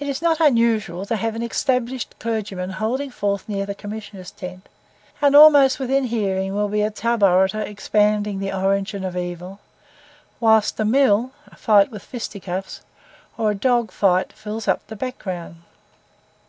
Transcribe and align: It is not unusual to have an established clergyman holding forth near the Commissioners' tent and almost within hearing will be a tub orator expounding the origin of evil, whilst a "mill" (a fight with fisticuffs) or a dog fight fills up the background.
It 0.00 0.08
is 0.08 0.20
not 0.20 0.40
unusual 0.40 1.06
to 1.06 1.14
have 1.14 1.36
an 1.36 1.42
established 1.44 2.16
clergyman 2.18 2.70
holding 2.70 3.10
forth 3.12 3.48
near 3.48 3.64
the 3.64 3.76
Commissioners' 3.76 4.32
tent 4.32 4.68
and 5.22 5.36
almost 5.36 5.78
within 5.78 6.02
hearing 6.06 6.52
will 6.52 6.66
be 6.66 6.82
a 6.82 6.90
tub 6.90 7.22
orator 7.22 7.60
expounding 7.60 8.40
the 8.40 8.50
origin 8.52 9.04
of 9.04 9.16
evil, 9.16 9.60
whilst 10.40 10.80
a 10.80 10.84
"mill" 10.84 11.30
(a 11.46 11.54
fight 11.54 11.92
with 11.92 12.02
fisticuffs) 12.02 12.80
or 13.38 13.52
a 13.52 13.54
dog 13.54 13.92
fight 13.92 14.32
fills 14.32 14.66
up 14.66 14.84
the 14.88 14.96
background. 14.96 15.62